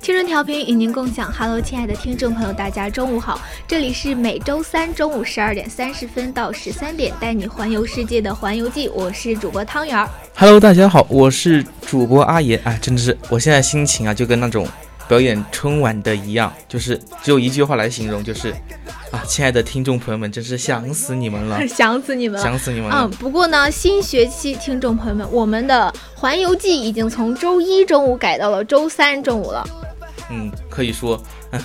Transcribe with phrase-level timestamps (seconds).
[0.00, 10.08] 青春调频与您共享，Hello，亲爱的听众朋友，大家中午好，这里是每周三中午十二点三十分到十三点带你环游世界的环游记，我是主播汤圆儿。
[10.34, 12.58] Hello，大家好，我是主播阿言。
[12.64, 14.66] 哎，真的是，我现在心情啊，就跟那种
[15.08, 18.54] 表演春晚的一样，就是只有一句话来形容，就是。
[19.10, 23.04] 啊，亲爱的听众朋友们，真是想死你们了， 想死你们了，想死你们了。
[23.04, 29.66] 嗯，不过呢，新学期听众朋友们，我们的环游记已经从周一中午改到了周三中午了。
[30.30, 31.18] 嗯，可以说，
[31.52, 31.60] 嗯，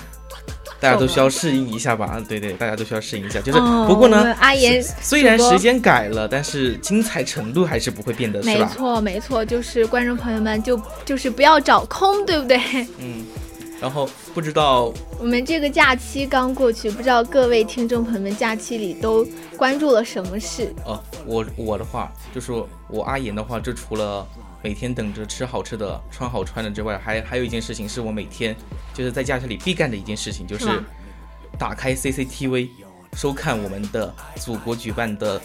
[0.84, 2.04] 大家都需要适应一下吧。
[2.04, 3.40] 啊，对对，大家都需要适应一下。
[3.40, 8.66] 就是，不过呢，阿言虽然时间改了，但是精彩程度还是不会变的，是吧？
[8.68, 12.58] 没错，没错，就是观众朋友们就就是不要找空，对不对？
[12.98, 13.24] 嗯。
[13.80, 19.26] 然后不知道我们这个假期刚过去，不知道各位听众朋友们假期里都
[19.58, 20.72] 关注了什么事？
[20.86, 22.50] 哦，我我的话就是
[22.88, 24.26] 我阿言的话，就除了
[24.64, 28.56] 每天等着吃好吃的、穿好穿的之外，还还有一件事情是我每天
[28.94, 30.82] 就是在假期里必干的一件事情，就是
[31.58, 32.70] 打开 CCTV
[33.12, 35.38] 收看我们的祖国举办的。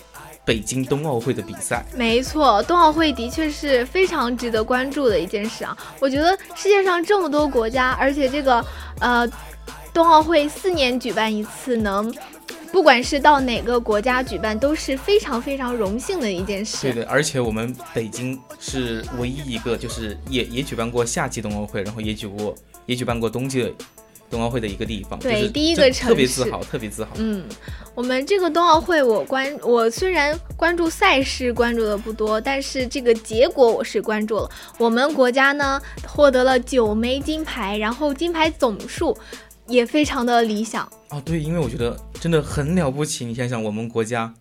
[0.45, 5.77] 北京冬奥会的比赛，没错，冬奥会的确是非常值得关注的一件事啊！
[5.99, 8.65] 我觉得世界上这么多国家，而且这个
[8.99, 9.29] 呃，
[9.93, 12.11] 冬奥会四年举办一次，能
[12.71, 16.77] 不管是到哪个国家举办，都是非常非常荣幸的一件事。
[16.81, 23.73] 对对，而且我们北京是唯一一个，就是也也举办过夏季冬奥会，然后也举过也举办过冬季。
[24.31, 27.09] 冬奥会的一个地方，对，第一个城市，特别自豪，特别自豪。
[27.15, 27.43] 嗯，
[27.95, 34.47] 我们这个冬奥会，我关，我虽然关注赛事关注的不多，但是这个结果我是关注了。
[34.77, 39.17] 我们国家呢获得了九枚金牌，然后金牌总数
[39.69, 40.91] 也非常的理想。
[41.09, 43.25] 哦，对，因为我觉得真的很了不起。
[43.25, 44.33] 你想想，我们国家。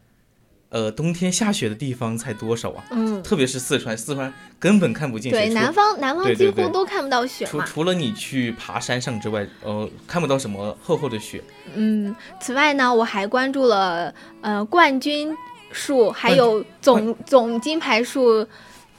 [0.71, 2.85] 呃，冬天下雪的地方才多少啊？
[2.91, 5.39] 嗯，特别是四川，四川根本看不见雪。
[5.47, 11.43] 对，南方南方几乎都看不到雪除除了你去爬山上之外，呃，看不到什么厚厚的雪。
[11.75, 15.35] 嗯，此外呢，我还关注了呃冠军
[15.73, 18.47] 数，还有总总金牌数。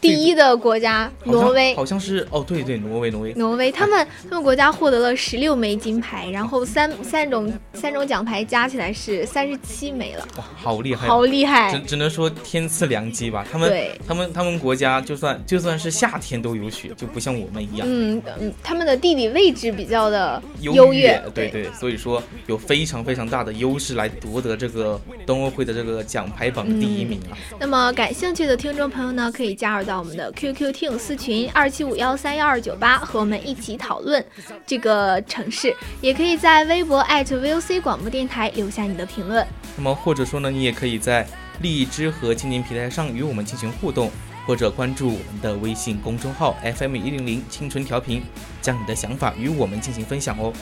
[0.02, 13.46] 第一的国家挪威，好像是哦，对对，挪威，挪威，挪威，他们他们国家获得了十六枚金牌，然后三三种三种奖牌加起来是三十七枚了，哇，好厉害，好厉害，只只能说天赐良机吧。
[13.52, 13.74] 他们
[14.08, 17.86] 他们他们国家就算就算是夏天都有雪，就不像我们一样。
[17.90, 27.36] 嗯嗯，他们的地理位置比较的优越，对对，所以说有非常非常大的优势来夺得这个冬奥会的这个奖牌榜第一名啊。
[27.60, 29.89] 那么感兴趣的听众朋友呢，可以加入。
[29.90, 34.24] 到我们的 QQ 听友私群二七五幺三幺二九八，和我们一起讨论
[34.64, 39.44] 这个城市，也可以在微博 @VOC 广播电台留下你的评论。
[39.76, 41.28] 那么或者说呢，你也可以在
[41.64, 44.12] 荔枝和蜻蜓平台上与我们进行互动，
[44.46, 48.22] 或者关注我们的微信公众号 FM 一零零青春调频，
[48.62, 50.54] 将你的想法与我们进行分享哦。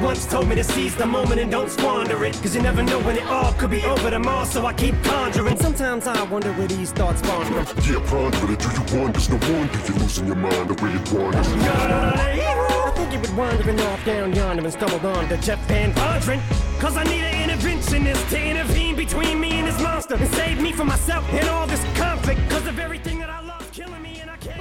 [0.00, 2.34] Once told me to seize the moment and don't squander it.
[2.34, 5.56] Cause you never know when it all could be over tomorrow, so I keep conjuring.
[5.56, 7.66] Sometimes I wonder where these thoughts spawn from.
[7.84, 8.58] Yeah, ponder it.
[8.58, 9.12] Do you wonder?
[9.12, 11.48] There's no wonder you're losing your mind the way it wanders.
[11.48, 16.40] I think you been wandering off down yonder and stumbled on to Jeff Van Vondren.
[16.80, 20.72] Cause I need an interventionist to intervene between me and this monster and save me
[20.72, 22.40] from myself and all this conflict.
[22.50, 23.41] Cause of everything that I love killing me.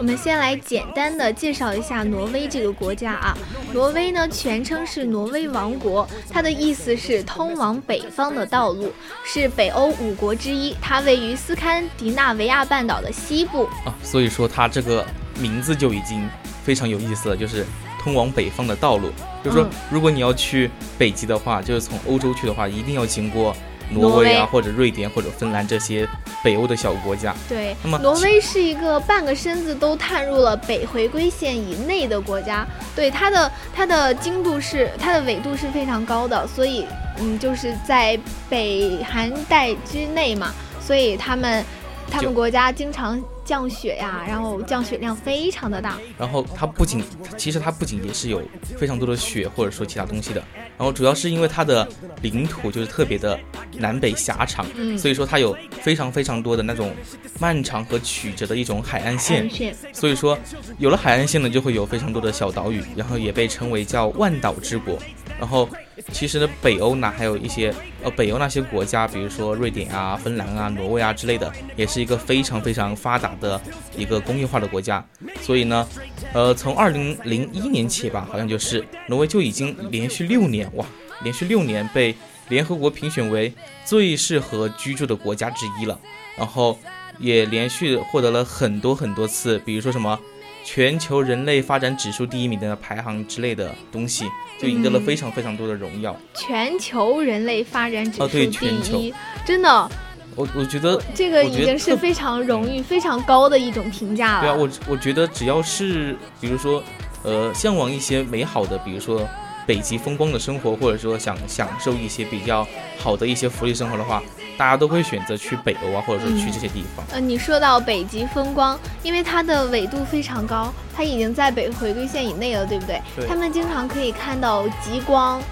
[0.01, 3.37] 我们先来简单的介绍一下挪威这个国家啊。
[3.71, 8.91] 挪威呢，全称是挪威王国，它的意思是通往北方的道路，
[9.23, 10.75] 是北欧五国之一。
[10.81, 15.05] 它位于斯堪的纳维亚半岛的西部啊，所以说它这个
[15.37, 16.27] 名字就已经
[16.63, 17.63] 非常有意思了，就是
[18.01, 19.11] 通往北方的道路。
[19.43, 23.55] 就是说，如果你要去北极的话，就是从欧洲去的话，一定要经过
[23.93, 26.07] 挪威啊，或者瑞典或者芬兰这些
[26.43, 27.35] 北欧的小国家。
[27.47, 32.65] 对，那么挪威是一个半个身子都探入了北回归线以内的国家。
[32.95, 36.85] 对，它的它的经度是它的纬度是非常高的，所以
[37.19, 41.63] 嗯，就是在北寒带之内嘛，所以他们
[42.09, 43.21] 他们国家经常。
[43.51, 45.97] 降雪呀，然后降雪量非常的大。
[46.17, 47.03] 然后它不仅，
[47.37, 48.41] 其实它不仅也是有
[48.77, 50.41] 非常多的雪，或者说其他东西的。
[50.77, 51.85] 然后主要是因为它的
[52.21, 53.37] 领土就是特别的
[53.77, 54.65] 南北狭长，
[54.97, 56.95] 所以说它有非常非常多的那种
[57.41, 59.49] 漫长和曲折的一种海岸线。
[59.91, 60.39] 所以说
[60.77, 64.97] 有了海岸线呢，就会有非常多的小岛屿，然后也被称为叫万岛之国。
[65.37, 65.67] 然后
[66.11, 73.59] 其实呢，北欧呢还有一些呃北欧那些国家，比如说瑞典啊、芬兰啊、挪威啊之类的，也是一个非常非常发达的
[73.95, 75.05] 一个工业化的国家。
[75.41, 75.87] 所以呢，
[76.33, 80.85] 呃，从二零零一年起吧，好像就是挪威就已经连续六年哇，
[81.23, 82.15] 连续六年被
[82.49, 83.53] 联合国评选为
[83.85, 85.99] 最适合居住的国家之一了。
[86.37, 86.77] 然后
[87.19, 90.19] 也连续获得了很多很多次，比如说什么。
[90.63, 94.25] 全球人类发展指数第一名的排行之类的东西，
[94.59, 96.15] 就赢得了非常非常多的荣耀。
[96.33, 99.13] 全球人类发展指数第一，
[99.45, 99.91] 真的，
[100.35, 104.41] 我我觉得这个已经是非常荣誉、非常高的一种评价了。
[104.41, 106.83] 对啊，我我觉得只要是，比如说，
[107.23, 109.27] 呃，向往一些美好的，比如说。
[109.67, 112.67] 北极风光的生活，或者说想享受一些比较
[112.97, 114.21] 好的一些福利生活的话，
[114.61, 117.03] 大家都会选择去北欧啊，或者说去这些地方。
[117.11, 123.01] 呃，你说到北极风光，因为它的纬度非常高，它已经在北回归线以内了，对不对？
[123.15, 123.27] 对。
[123.27, 125.43] 他们经常可以看到极光，哦，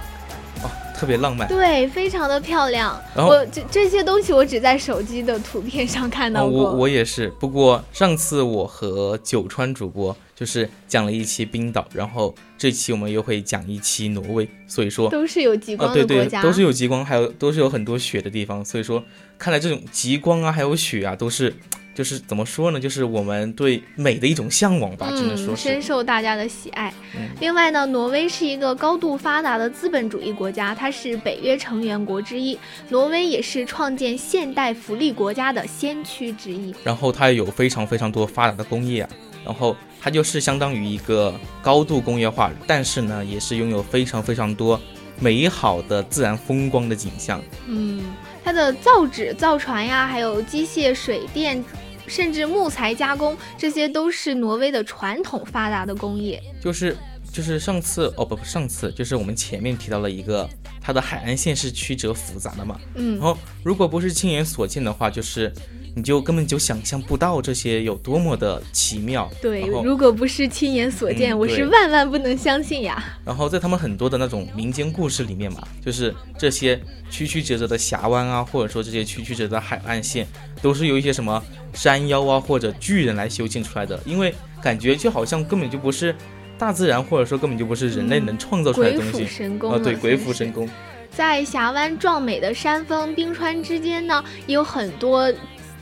[1.00, 1.48] 特别浪漫。
[1.48, 3.00] 对，非常的漂亮。
[3.16, 6.64] 然后这这些东西我只在手机的图片上看到过。
[6.64, 10.16] 我我也是，不过上次我和九川主播。
[10.40, 19.04] 就是讲了一期冰岛，然后这期我们又会讲一期挪威，所以说都是有极光的国家，都是有极光，还有都是有很多雪的地方，所以说
[19.38, 21.54] 看来这种极光啊，还有雪啊，都是
[22.00, 26.94] 就是怎么说呢，就是我们对美的一种向往吧，只能说深受大家的喜爱。
[27.42, 32.58] 另外呢，挪威是一个高度发达的资本主义国家，它是北约成员国之一，
[32.88, 36.74] 挪威也是创建现代福利国家的先驱之一。
[36.86, 39.10] 然后它也有非常非常多发达的工业啊，
[39.44, 39.76] 然后。
[40.02, 44.80] 它就是相当于一个高度工业化，但是呢，也是拥有非常非常多
[45.20, 47.42] 美好的自然风光的景象。
[47.68, 48.02] 嗯，
[48.42, 51.62] 它的造纸、造船呀，还有机械、水电，
[52.10, 56.42] 甚至木材加工，这些都是挪威的传统发达的工业。
[56.60, 56.98] 就是
[57.32, 60.50] 就是上次哦不不上次就是我们前面提到了一个，
[60.82, 62.78] 它的海岸线是曲折复杂的嘛。
[62.96, 65.54] 嗯，然后如果不是亲眼所见的话，就是。
[65.96, 69.30] 你就根本就想象不到这些有多么的奇妙。
[69.42, 73.04] 对，如果不是亲眼所见，我是万万不能相信呀。
[73.26, 80.26] 然后在他们很多的那种民间故事里面嘛，就是这些曲曲折折的峡湾啊，或者说这些曲曲折折的海岸线，
[80.62, 81.44] 都是由一些什么
[81.74, 84.00] 山妖啊或者巨人来修建出来的。
[84.06, 86.16] 因为感觉就好像根本就不是
[86.58, 89.24] 大自然，或者说根本就不是人类能创造出来的东西。
[89.68, 90.70] 啊，对，鬼斧神工。
[91.12, 95.32] 在峡湾壮美的山峰、冰川之间呢，也有很多。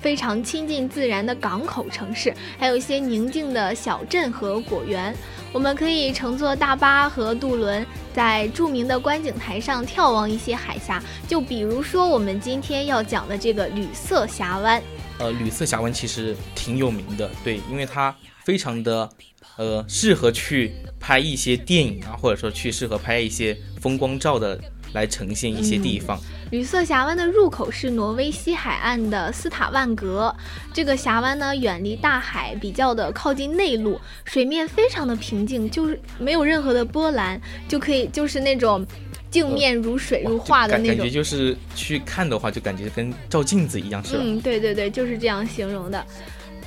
[0.01, 5.15] 非常亲近自然的港口城市，还有一些宁静的小镇和果园。
[5.53, 11.01] 我们可以乘坐大巴和渡轮，在著名的观景台上眺望一些海峡。
[11.27, 14.81] 就比如说我们今天要讲的这个旅色峡湾。
[15.19, 19.09] 呃，旅色峡湾其实挺有名的，对，因为它非常的，
[19.55, 24.59] 呃，适合去拍一些电影啊，或者说去适合拍一些风光照的。
[24.93, 26.19] 来呈现一些地方。
[26.51, 30.33] 旅色峡湾的入口是挪威西海岸的斯塔万格。
[30.73, 38.85] 这个峡湾呢，远离大海，比较的靠近内陆，水面非常的平静，就是没有任何的波澜，就可以就是那种
[39.29, 41.11] 镜面如水如画的那种感觉。
[41.11, 44.21] 就是去看的话，就感觉跟照镜子一样，是吧？
[44.23, 46.05] 嗯，对对对，就是这样形容的。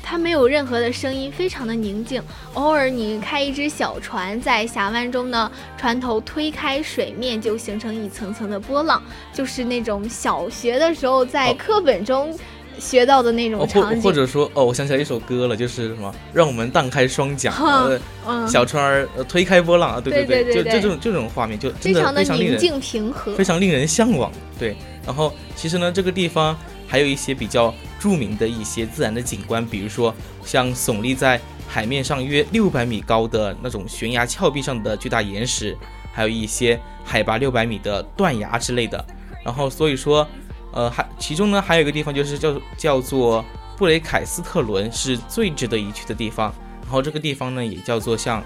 [0.02, 2.22] 它没有任何的声音，非常的宁静。
[2.54, 9.02] 偶尔你开一只小船在峡湾中呢，船头推开，水面就形成一层层的波浪，
[9.32, 12.36] 就是那种小学的时候在课本中
[12.78, 14.02] 学到的那种场景。
[14.02, 17.54] 或或者说，哦，我想起来一首歌了，就是什么，让我们荡开双桨，
[18.48, 24.32] 小船儿推开波浪啊，对对对，就就这种这种画面，就真的非常的宁静平和，非常令人向往。
[24.58, 24.76] 对，
[25.06, 26.56] 然后其实呢，这个地方。
[26.90, 30.12] 还有一些比较著名的一些自然的景观，比如说
[30.44, 31.38] 像耸立在
[31.68, 35.76] 海面上约六百米高的那种悬崖峭壁上的巨大岩石，
[36.12, 39.04] 还有一些海拔六百米的断崖之类的。
[39.44, 40.26] 然后，所以说，
[40.72, 43.44] 呃，还其中呢还有一个地方就是叫叫做
[43.76, 46.52] 布雷凯斯特伦，是最值得一去的地方。
[46.82, 48.42] 然后这个地方呢也叫做像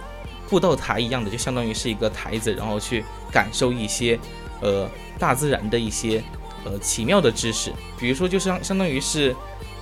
[0.49, 4.19] 布道台一样的，就相当于是一个台子，然后去感受一些
[4.61, 6.23] 呃大自然的一些
[6.65, 9.35] 呃奇妙的知识，比如说就相相当于是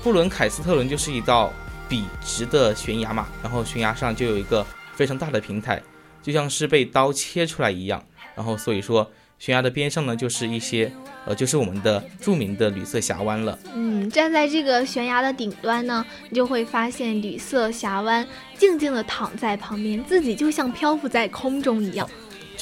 [0.02, 1.52] 布伦凯斯特伦就是一道
[1.88, 5.82] 笔直的悬崖嘛，然后悬崖上就有一个非常大的平台，
[6.22, 8.02] 就像是被刀切出来一样，
[8.34, 9.10] 然后所以说。
[9.38, 10.92] 悬崖的边上呢，就是一些，
[11.26, 13.58] 呃，就是我们的著名的旅色峡湾了。
[13.74, 18.24] 嗯，站在这个悬崖的顶端呢，你就会发现旅色峡湾
[18.56, 22.08] 静静地躺在旁边，自己就像漂浮在空中一样。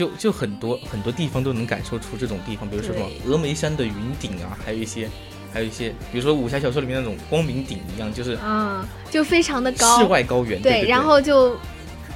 [0.00, 5.10] 就就很多很多地方都能感受出这种地方，比如说什么峨眉山的云顶啊，还有一些，
[5.52, 10.62] 还有一些，比如说武侠小说里面那种光明顶一样，就是啊，就非常的高，世外高原。
[10.62, 11.54] 对，然后就。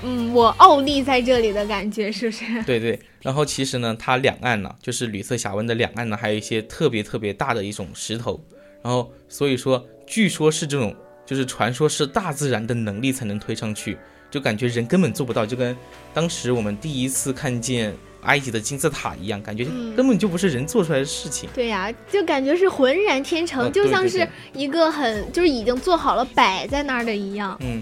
[0.06, 2.44] 嗯，我傲立在这里的感觉是不是？
[2.64, 8.38] 对对，然后其实呢，它两岸呢，就是旅色峡湾的两岸呢，还有一些特别特别大的一种石头，
[8.82, 13.96] 然后所以说，据说是这种，就是传说是大自然的能力才能推上去，
[14.34, 15.76] 就感觉人根本做不到，就跟
[16.12, 19.64] 当时我们第一次看见埃及的金字塔一样，感觉
[19.96, 21.48] 根本就不是人做出来的事情。
[21.54, 27.56] 对呀，就感觉是浑然天成，就像是一个很就是已经做好了摆在那儿的一样。
[27.60, 27.80] 嗯。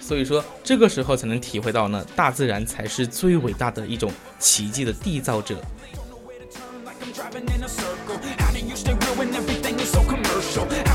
[0.00, 5.60] 所以说，这个时候才能体会到呢，大自然才是最伟大的一种奇迹的缔造者。
[10.86, 10.87] 阿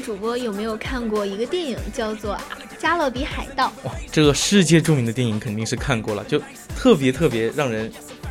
[0.00, 2.34] 主播有没有看过一个电影叫做
[2.78, 3.72] 《加勒比海盗》？
[3.86, 6.40] 哇，这个世界著名的电影肯定是看过了，就
[6.76, 7.90] 特别特别让人，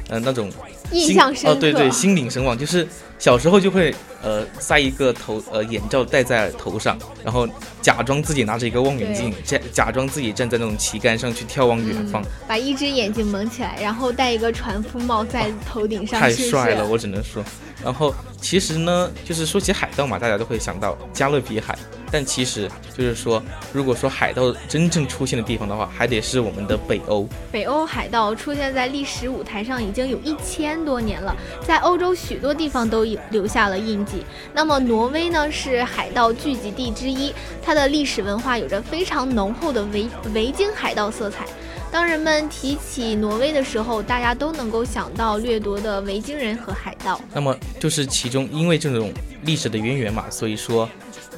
[0.10, 0.52] 呃，那种
[0.92, 1.52] 印象深刻。
[1.52, 2.86] 哦，对对，心领神往，就是
[3.18, 7.48] 小时候就会呃塞一个头呃眼罩戴在头上，然后
[7.82, 17.44] 假装自己拿着一个望远镜，假假装自己站在那种旗杆上去眺望远方，把一只眼睛蒙起来，然后戴一个船夫帽在头顶上，太帅了，我只能说。
[17.84, 21.78] 然后其实呢，就是说起海盗嘛，大家都会想到加勒比海。
[22.12, 27.28] 但其实就是说，如果说海盗真正出现的地方的话，还得是我们的北欧。
[27.52, 31.36] 北欧海盗出现在历史舞台上已经有一千多年了，
[31.66, 34.24] 在欧洲许多地方都留下了印记。
[34.54, 41.46] 那么挪威呢，是海盗聚集地之一，它的历史文化有着非常浓厚的维维京海盗色彩。
[41.92, 47.20] 当人们提起挪威的时候，大家都能够想到掠夺的维京人和海盗。
[47.34, 49.12] 那么就是其中因为这种
[49.42, 50.88] 历史的渊源嘛，所以说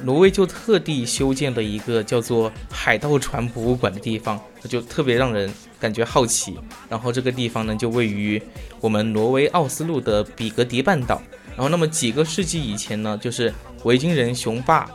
[0.02, 6.58] 挪威就特地修建了一个叫做海盗船博物馆的地方，就特别让人感觉好奇。
[6.88, 8.40] 然后这个地方呢，就位于
[8.80, 11.20] 我们挪威奥斯陆的比格迪半岛。
[11.50, 13.52] 然后那么几个世纪以前呢，就是
[13.84, 14.90] 维京人雄霸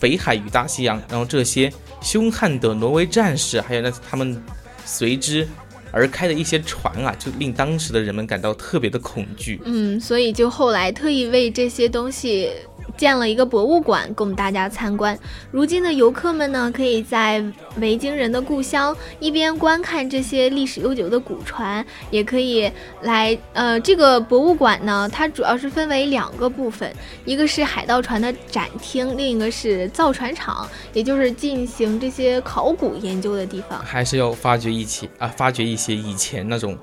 [0.00, 4.42] 北海与大西洋，然后这些凶悍的挪威战士，还有那他们。
[4.88, 5.44] 随之
[5.90, 9.60] 而开的一些船啊，就令当时的人们感到特别的恐惧。
[9.64, 12.52] 嗯，所以就后来特意为这些东西。
[12.96, 15.18] 建了一个博物馆供大家参观。
[15.50, 17.44] 如今的游客们呢，可以在
[17.80, 22.70] 维京人的故乡一边观看这些历史悠久的古船，也可以
[23.02, 26.90] 来呃这个博物馆呢，它主要是分为两个部分，
[27.24, 33.78] 一个是海盗船的展厅，另一个是造船厂，也就是进行这些考古研究的地方。
[33.84, 36.76] 还是要发掘一些啊，发掘一些以前那种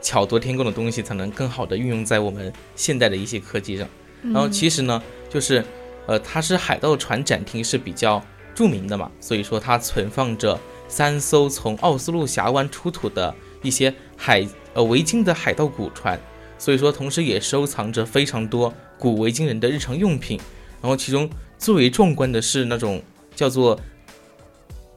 [0.00, 3.88] 巧夺天工的东西，才能更好的运用在我们现代的一些科技上。
[4.22, 5.02] 然后其实呢。
[5.34, 5.64] 就是，
[6.06, 8.24] 呃，它是海盗船展厅是比较
[8.54, 16.16] 著名的嘛，所以说它存放着三艘从奥斯陆峡湾出土的一些海呃维京的海盗古船，
[16.56, 20.38] 所以说同时也收藏着非常多古维京人的日常用品，
[20.80, 23.02] 然后其中最为壮观的是那种
[23.34, 23.76] 叫做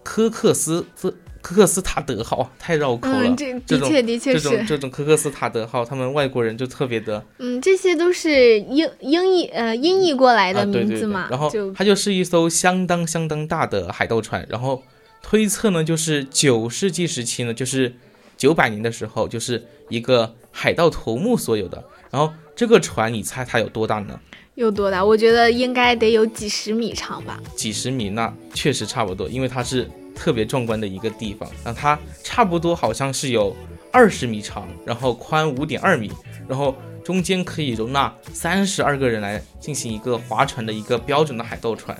[0.04, 0.86] 科克斯。
[1.48, 14.84] 科克斯塔德号太绕口了，这的确的确是这种这种科克斯塔德号，他们外国人就特别的，嗯，这些都是英英译呃音译过来的名字嘛，然后它就是一艘相当相当大的海盗船，然后
[15.22, 17.96] 推测呢，就是九世纪时期呢，就是
[18.36, 24.20] 九百年的时候，就是一个海盗头目所有的，然后这个船你猜它有多大呢？
[24.56, 25.06] 有多大？
[25.06, 27.40] 我觉得应该得有几十米长吧。
[27.56, 31.48] 几十米，那确实差不多，因为它是特别壮观的一个地方。
[31.64, 33.56] 那它差不多好像是有
[33.92, 36.12] 二十米长，然后宽五点二米，
[36.48, 41.96] 然后中间可以容纳三十二个人来进行一个划船的一个标准的海盗船。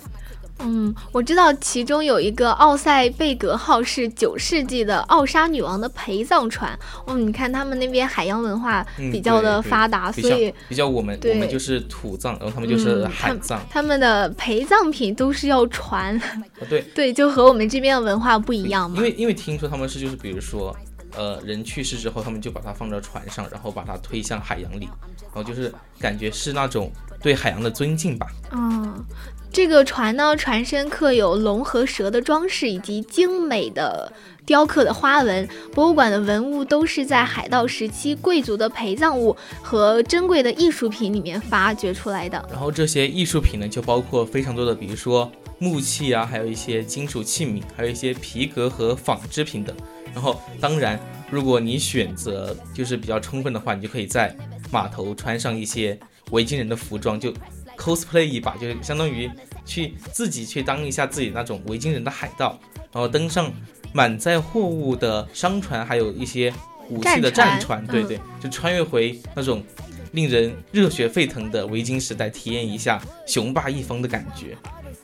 [0.60, 6.78] 嗯，我知道其中有一个奥赛贝格号是九世纪的奥沙女王的陪葬船。
[7.06, 13.62] 嗯，你看他们那边海洋文化比较的发达，所以比较我们我们就是土葬，然后他们就是海葬。
[13.70, 16.20] 他们的陪葬品都是要船。
[16.68, 18.98] 对 对，就和我们这边的文化不一样嘛。
[18.98, 20.76] 因为因为听说他们是就是比如说，
[21.16, 24.86] 呃，人去世之后，他们就把它放到船上，然后把它推向海洋里，
[25.22, 28.28] 然后就是感觉是那种对海洋的尊敬吧。
[28.52, 29.06] 嗯。
[29.52, 34.12] 这个船呢，船身刻有龙和蛇的装饰，以及精美的
[34.46, 35.50] 雕刻的花纹。
[35.74, 42.46] 博物馆的文物都是在海盗时期贵族的陪葬物和珍贵的艺术品里面发掘出来的。
[42.52, 49.76] 然后这些艺术品呢，就包括非常多的，比如说木器啊，还有一些金属器皿，还有一些皮革和纺织品等。
[50.14, 51.00] 然后，当然，
[51.32, 54.36] 如果你选择就是比较充分的话，你就可以在
[54.72, 55.98] 码头穿上一些
[56.30, 57.34] 维京人的服装，就。
[57.78, 59.30] Cosplay 一把，就是相当于
[59.66, 62.60] 去自己去当一下自己那种维京人的海盗，
[62.92, 63.52] 然后登上
[63.94, 66.54] 满载货物的商船，还有一些
[66.90, 69.64] 武器的战船，对对，就穿越回那种
[70.12, 74.58] 令人热血沸腾的维京时代，体验一下雄霸一方的感觉。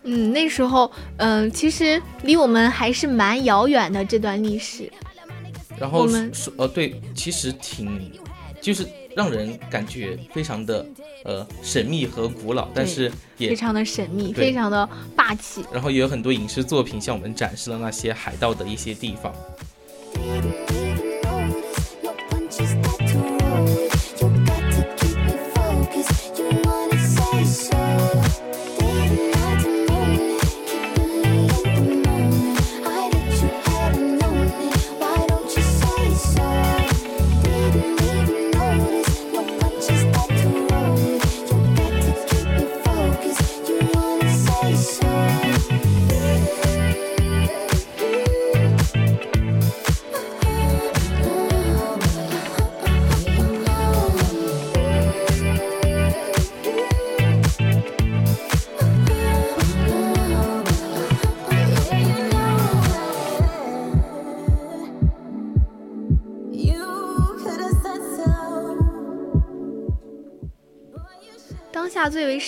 [0.04, 4.92] 嗯，那时候，嗯，其实离我们还是蛮遥远的这段历史。
[5.80, 8.12] 然后说，呃，对，其实挺，
[8.62, 10.86] 就是让人感觉非常的。
[11.26, 15.64] 呃，神秘和古老，但是也非常的神秘，非常的霸气。
[15.72, 19.34] 然后也有很多影视作品向我们展示了那些海盗的一些地方。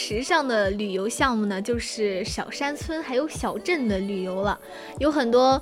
[0.08, 4.60] 时尚的旅游项目呢，就是小山村还有小镇的旅游了。
[5.00, 5.60] 有很多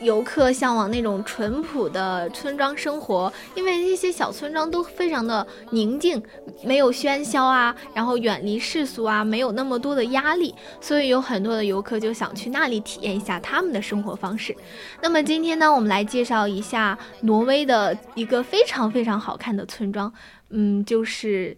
[0.00, 6.22] 游客向往那种淳朴的村庄生活，因为那些小村庄都非常的宁静，
[6.62, 14.56] 没有喧嚣啊，然后远离世俗啊，没有那么多的压力，所以有很多的游客就想去那里体验一下他们的生活方式。
[15.02, 20.10] 那么今天呢，我们来介绍一下挪威的一个非常非常好看的村庄，
[20.48, 21.54] 嗯，就是。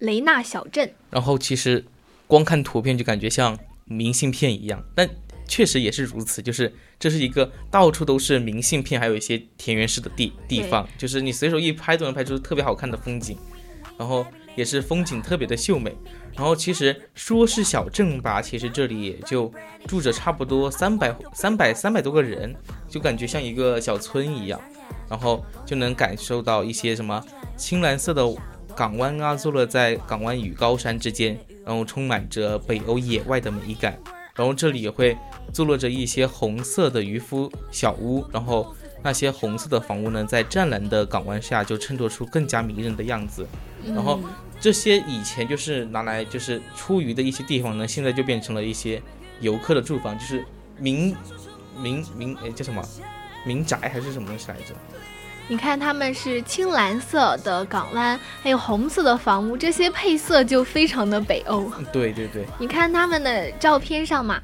[0.00, 1.84] 雷纳小镇，然后其实
[2.26, 5.08] 光看图片就感觉像明信片一样，但
[5.46, 13.36] 确实也是如此，就是这是一个到处都是明信片，还有一些田园式的地地方，就是你随手一拍都能拍出特别好看的风景，
[13.98, 14.24] 然后
[14.56, 15.94] 也是风景特别的秀美。
[16.36, 19.52] 然后其实说是小镇吧，其实这里也就
[19.86, 22.54] 住着差不多三百三百三百多个人，
[22.88, 24.58] 就感觉像一个小村一样，
[25.10, 27.22] 然后就能感受到一些什么
[27.56, 28.24] 青蓝色的。
[28.80, 33.98] 港湾啊，坐落在港湾与高山之间，然后充满着北欧野外的美感。
[34.34, 35.14] 然后这里也会
[35.52, 43.46] 坐落着一些红色的渔夫小屋，然后那些红色的房屋呢，在湛蓝的港湾下就衬托出更加迷人的样子。
[43.86, 44.18] 然后
[44.58, 49.02] 这些以前就是拿来就是出鱼的一些地方呢，现在就变成了一些
[49.40, 50.42] 游客的住房，就是
[50.78, 51.14] 民
[51.76, 52.82] 民民哎叫什么
[53.44, 54.74] 民宅还是什么东西来着？
[55.50, 61.68] 你看，他们是青蓝色的港湾，还有红色的房屋，这些配色就非常的北欧。
[61.92, 64.40] 对对对，你看他们的照片上嘛，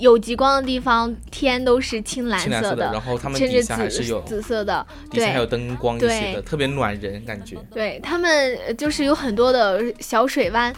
[0.00, 7.56] 有极光的地方，天都是青蓝色的，然后他们底下还是有紫色的，对，还有灯光一些的，特别暖人感觉。
[7.72, 10.74] 对他们就是有很多的小水湾，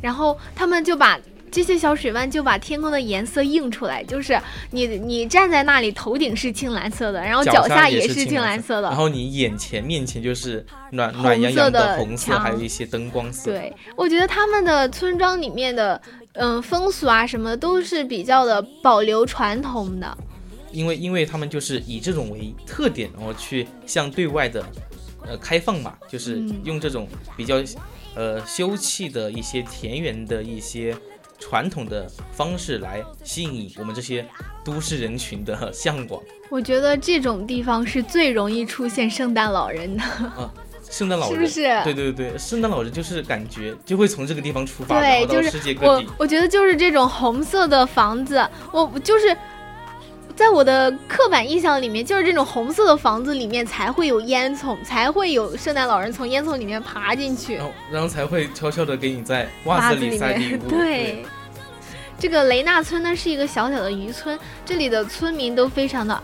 [0.00, 1.18] 然后他们就把。
[1.50, 13.50] 这些小水湾就把天空的颜色映出来，就是你你站在那里，头顶是青蓝色的，然后脚下也是青蓝色的，然后你眼前面前就是暖暖洋洋的红色，还有一些灯光色。
[13.50, 16.00] 对，我觉得他们的村庄里面的
[16.34, 20.18] 嗯风俗啊什么都是比较的保留传统的，
[20.70, 24.64] 因为因为他们就是以这种为特点，然后去向对外的
[25.26, 27.62] 呃开放嘛，就是用这种比较。
[28.16, 30.92] 呃休憩的一些田园的一些
[31.40, 34.24] 传统的方式来吸引我们这些
[34.62, 36.22] 都市人群的向往。
[36.50, 40.02] 我觉得这种地方是最容易出现圣诞老人的。
[40.02, 40.52] 啊，
[40.90, 49.36] 圣诞老人是不是对对对，圣诞老人就是感觉就会从这个地方出发，然对，就是世界各我。，我觉得就是这种红色的房子，我就是
[50.40, 57.64] 在我的刻板印象里面，就是这种红色的房子里面才会有烟囱，才会有圣诞老人从烟囱里面爬进去然。
[57.66, 61.26] 后，然后才会悄悄的给你在袜 袜子里塞礼面物。，对。
[62.18, 66.18] 这个雷纳村呢是一个小小的渔村，这里的村民都非常的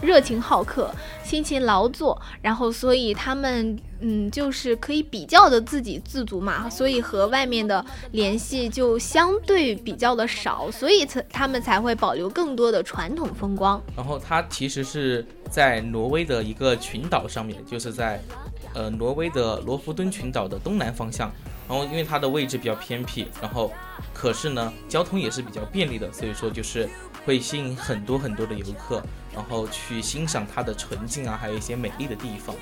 [0.00, 0.90] 热情好客，
[1.24, 13.80] 辛勤劳作，然后所以他们嗯就是可以比较的自给自足嘛，所以和外面的联系就相对比较的少，所以才他们才会保留更多的传统风光。
[13.96, 18.20] 然后它其实是在挪威的一个群岛上面，就是在
[18.74, 21.30] 呃挪威的罗弗敦群岛的东南方向。
[21.68, 23.72] 然后因为它的位置比较偏僻，然后
[24.14, 26.88] 可是呢交通也是比较便利的，所以说就是
[27.26, 29.02] 会吸引很多很多的游客，
[29.34, 32.54] 然后去欣赏它的纯净啊，还有一些美丽的地方。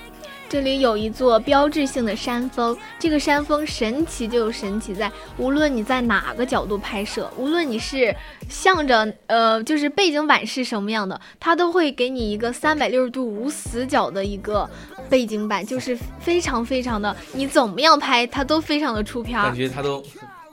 [0.48, 8.14] 这里有一座标志性的山峰，这个山峰神奇就神奇在，无论你在哪个角度拍摄，无论你是
[8.48, 14.68] 向着呃，就是背景板是什么样的，它都会给你一个三百六十度无死角的一个
[15.10, 19.54] 背景板，就是非常非常的，你怎么样拍它都非常的出片儿感。
[19.54, 20.02] 觉它都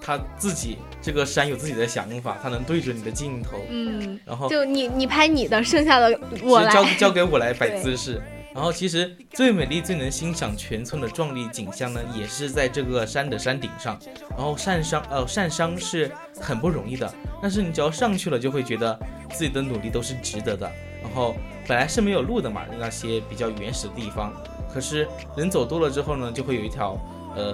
[0.02, 6.84] 它自己这个山有自己的想法，它能对准你的镜头，嗯，然后就你你拍你的，剩下的我来交。
[7.00, 8.22] 交给我来摆姿势。
[8.54, 13.98] 然后其实最美丽、最能欣赏全村的壮丽景象呢，也是在这个山的山顶上。
[14.32, 17.10] 然后上山呃上山是很不容易的，
[17.42, 19.00] 但是你只要上去了，就会觉得
[19.32, 20.70] 自己的努力都是值得的。
[21.02, 21.34] 然后
[21.66, 24.34] 本来是没有路的嘛，那些比较原始的地方，
[24.72, 27.00] 可是人走多了之后呢，就会有一条
[27.38, 27.54] 呃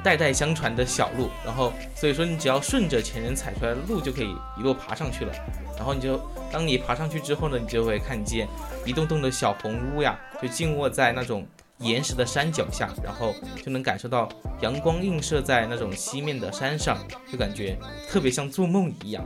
[0.00, 5.32] 代代相传的小路，然后所以说你只要顺着前人踩出来的路，就可以一路爬上去了。
[5.76, 8.48] 然后你就当你爬上去之后呢，你就会看见
[8.84, 11.46] 一栋栋的小红屋呀，就静卧在那种
[11.78, 14.28] 岩石的山脚下，然后就能感受到
[14.60, 16.98] 阳光映射在那种西面的山上，
[17.30, 17.76] 就感觉
[18.08, 19.24] 特别像做梦一样，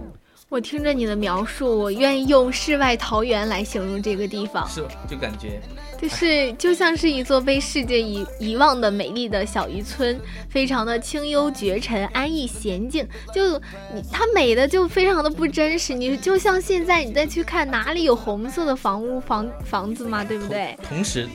[0.48, 4.66] 我听着你的描述，我愿意用世外桃源来形容这个地方。
[4.68, 5.60] 是就感觉
[6.00, 13.04] 就是就像是一座被世界遗遗忘的美丽的小渔村，非常的清幽绝尘、安逸娴静。
[13.34, 13.58] 就
[13.92, 20.78] 你它美的就非常的不真实，你就像现在你再去看哪里有红色的房屋房房子嘛，对不对？
[20.88, 21.28] 同时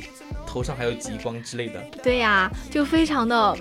[0.48, 1.84] 头上还有极光之类的。
[2.02, 3.58] 对呀、就非常的。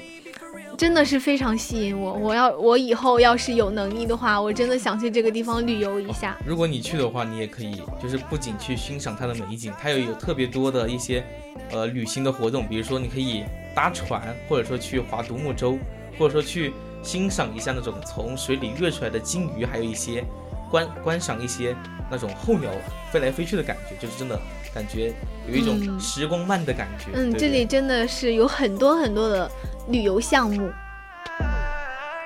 [0.81, 6.39] 真的是非常吸引我，我要我以后要是有能力的话，我真的想去这个地方旅游一下。
[6.43, 11.23] 如果你去的话，你也可以就是不仅去欣赏它的美景，它有有特别多的一些
[11.71, 15.77] 呃旅行的活动，比如说你可以搭船，或者说去划独木舟，
[16.19, 20.25] 或者说去欣赏一下那种从水里跃出来的金鱼，还有一些
[20.71, 21.77] 观观赏一些
[22.11, 22.71] 那种候鸟
[23.13, 24.41] 飞来飞去的感觉，就是真的
[24.73, 25.13] 感觉
[25.51, 27.07] 有一种嗯时光慢的感觉。
[27.13, 29.51] 嗯，对对这里真的是有很多很多的
[29.89, 30.71] 旅游项目。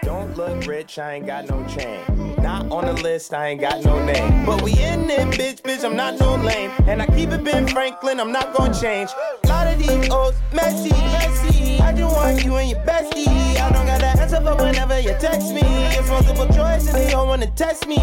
[0.03, 2.01] Don't look rich, I ain't got no chain.
[2.43, 4.45] Not on the list, I ain't got no name.
[4.45, 6.71] But we in it, bitch, bitch, I'm not no lame.
[6.87, 9.09] And I keep it Ben Franklin, I'm not gonna change.
[9.49, 11.81] lot of these old messy, messy.
[11.81, 13.57] I just want you and your bestie.
[13.57, 15.63] I don't got the answer for whenever you text me.
[15.97, 17.99] It's multiple choice and they don't wanna test me.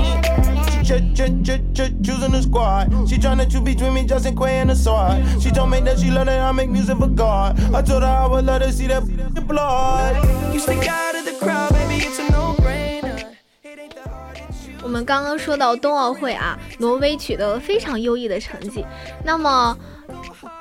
[0.91, 2.91] Ch- ch- ch- ch- choosing the squad.
[3.07, 5.23] She tryna choose between me, Justin Quay and the sword.
[5.41, 7.57] She told me that she love that I make music for God.
[7.73, 9.01] I told her I would love to see that
[9.47, 10.53] blood.
[10.53, 11.70] You stick out of the crowd,
[14.91, 18.85] 我们刚刚说到冬奥会啊，挪威取得了非常优异的成绩。
[19.23, 19.77] 那么，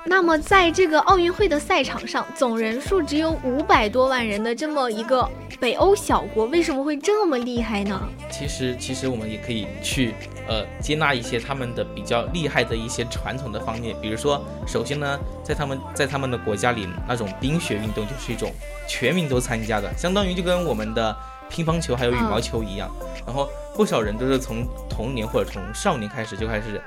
[0.06, 8.00] 那么在这个奥运会的赛场上，总人数只有五百多万人的这么一个北欧小国，为什么会这么厉害呢？
[8.30, 10.14] 其实，其实我们也可以去
[10.46, 18.52] 呃接纳一些他们的比较厉害的一些传统的方面，比如说，首先呢，在他们在他们的国家里，那种冰雪运动就是一种
[18.86, 21.16] 全民都参加的，相当于就跟我们的
[21.50, 22.88] 乒乓球还有羽毛球一样。
[23.26, 26.80] 然后不少人都是从童年或者从少年开始就开始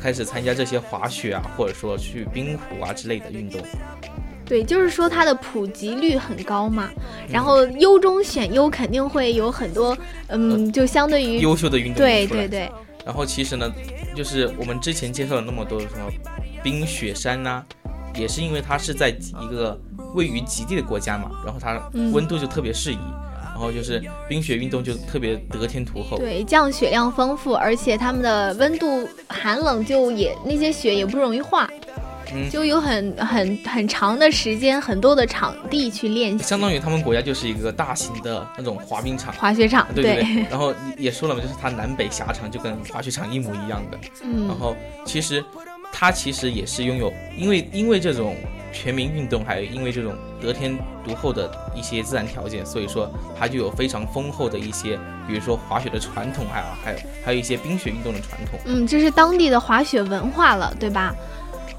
[0.00, 3.60] 开始参加这些滑雪啊，或者说去冰壶啊之类的运动。
[4.46, 6.90] 对，就是说它的普及率很高嘛，
[7.28, 9.96] 然后优中选优，肯定会有很多，
[10.28, 12.72] 嗯，就相对于优秀的运动对员出来对对，
[13.06, 13.72] 然后其实呢，
[14.14, 16.10] 就是我们之前介绍了那么多什么
[16.62, 17.64] 冰雪山呐、
[18.14, 19.80] 也是因为它是在一个
[20.14, 22.98] 位于极地的国家嘛，然后它嗯温度就特别适宜，
[23.54, 26.18] 然后就是冰雪运动就特别得天独厚。
[26.18, 31.70] 对，降雪量丰富，而且它们的温度寒冷，就也那些雪也不容易化。
[32.34, 36.42] 嗯就有很很很长的时间，很多的场地去练习。
[36.42, 39.32] 相当于他们国家就是一个大型的那种滑冰场。
[39.34, 43.98] 滑雪场，对对对， 然后也说了嘛，就是它南北狭长，就跟滑雪场一模一样的。
[44.24, 45.44] 嗯然后其实
[45.92, 48.34] 它其实也是拥有，因为因为这种
[48.74, 53.08] 全民运动，还有因为这种得天独厚的一些自然条件，所以说
[53.38, 58.58] 它就有非常丰厚的一些，比如说滑雪的传统，还有还有还有一些冰雪运动的传统。
[58.66, 61.14] 嗯，这是当地的滑雪文化了，对吧？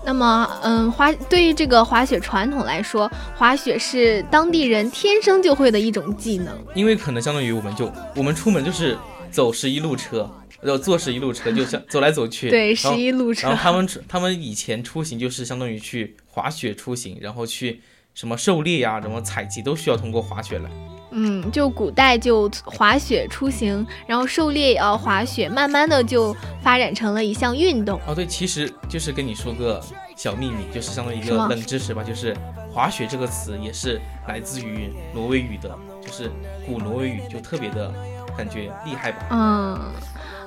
[0.08, 6.56] 那么，嗯，滑对于这个滑雪传统来说，滑雪是当地人天生就会的一种技能。
[6.76, 8.96] 因为可能相当于我们就我们出门就是
[9.32, 10.30] 走十一路车，
[10.62, 12.52] 呃坐十一路车，就像走来走去。
[12.52, 13.64] 对，十一路车然后。
[13.64, 17.82] 他们他们以前出行就是相当于去滑雪出行，然后去
[18.14, 20.70] 什么狩猎呀、什么采集都需要通过滑雪来。
[21.12, 27.98] 嗯，就古代就滑雪出行，然后狩猎也要滑雪，慢慢的就发展成了一项运动。
[28.06, 29.82] 哦，对，其实就是跟你说个
[30.18, 32.36] 小秘密，就是相当于一个冷知识吧，就是
[32.70, 35.74] 滑雪这个词也是来自于挪威语的，
[36.06, 36.30] 就是
[36.68, 37.94] 古挪威语，就特别的
[38.36, 39.26] 感觉厉害吧。
[39.32, 39.94] 嗯，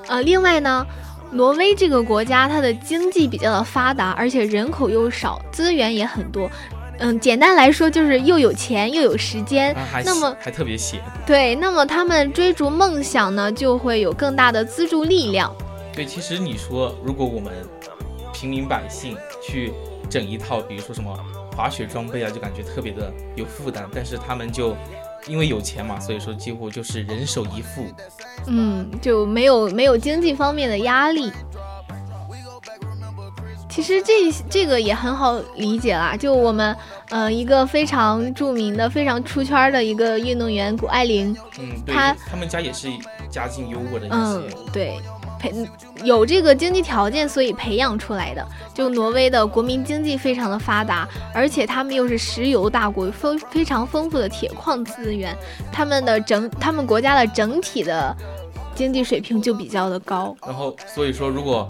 [0.07, 0.85] 呃，另外呢，
[1.31, 6.49] 挪威这个国家它的经济比较的发达，而且人口又少，资源也很多。
[6.97, 9.73] 嗯，简单来说就是又有钱又有时间。
[9.75, 10.99] 啊，那么还特别闲。
[11.25, 15.55] 对，那么他们追逐梦想呢，就会有更大的资助力量。
[15.93, 17.53] 对，其实你说，如果我们
[18.33, 19.71] 平民百姓去
[20.09, 21.17] 整一套，比如说什么
[21.55, 23.87] 滑雪装备啊，就感觉特别的有负担。
[23.93, 24.75] 但是他们就
[25.27, 27.85] 因为有钱嘛，所以说几乎就是人手一副。
[28.47, 31.31] 嗯，就没有没有经济方面的压力。
[33.69, 36.75] 其实这这个也很好理解啦，就我们
[37.09, 42.89] 呃一个非常著名的、非常出圈的一个运动员谷爱凌，嗯，对，他们家也是
[43.29, 44.99] 家境优渥的一嗯些。，对，
[45.39, 45.53] 培
[46.03, 48.45] 有这个经济条件，所以培养出来的。
[48.73, 55.35] 就挪威的国民经济非常的发达，而且他们又是石油大国，丰非常丰富的铁矿资源，
[55.71, 58.15] 他们的整他们国家的整体的
[58.75, 60.35] 经济水平就比较的高。
[60.45, 61.67] 然后所以说，如果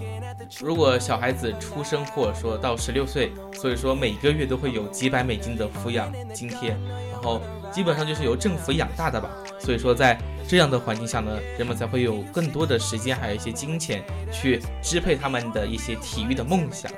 [0.59, 6.75] 如果小孩子出生或者说到十六岁，所以说每个月都会有几百美金的抚养津贴，
[7.21, 9.29] 后基本上就是由政府养大的吧。
[9.59, 16.91] 所以说在这样的环境下呢，人们才会有更多的时间，还有一些金钱去支配他们的一些体育的梦想。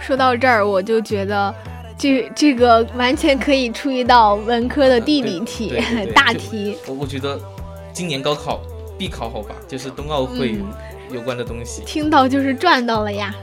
[0.00, 1.54] 说到这儿，我就觉得。
[1.98, 6.76] 这这个完全可以出一道文科的地理题、对对对 大题。
[6.86, 7.40] 我我觉得
[7.90, 8.60] 今年高考
[8.98, 10.66] 必考好吧，就是冬奥会嗯
[11.10, 11.82] 有关的东西。
[11.86, 13.34] 听到就是赚到了呀！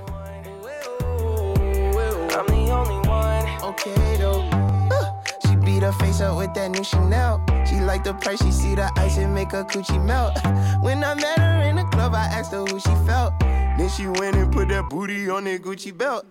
[5.84, 7.44] The face up with that new Chanel.
[7.68, 10.32] She like the price, she see the ice and make her coochie melt.
[10.82, 13.34] When I met her in the club, I asked her who she felt.
[13.78, 16.24] Then she went and put that booty on that Gucci belt.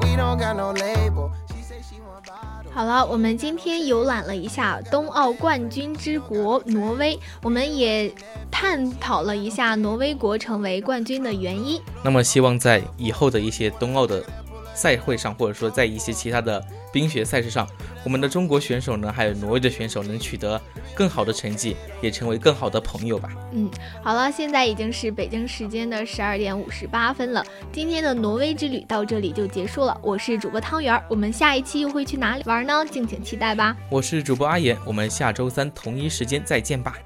[0.00, 1.30] we don't got no label.
[1.48, 2.72] She said she want bottle.
[2.72, 8.10] 好了，我们今天游览了一下冬奥冠军之国挪威，我们也
[8.50, 11.78] 探讨了一下挪威国成为冠军的原因。
[12.02, 14.24] 那么希望在以后的一些冬奥的
[14.72, 17.68] 赛会上，或者说在一些其他的冰雪赛事上，
[18.04, 20.60] 我们的中国选手呢，还有挪威的选手能取得
[20.94, 23.30] 更好的成绩，也成为更好的朋友吧。
[23.52, 23.70] 嗯，
[24.02, 29.98] 好了，现在已经是北京时间的十二点五十八分了，今天的挪威之旅到这里就结束了。
[30.02, 32.84] 我是主播汤圆儿，我们下一期又会去哪里玩呢？
[32.90, 33.76] 敬请期待吧。
[33.88, 36.96] 我是主播阿言，我们下周三同一时间再见吧。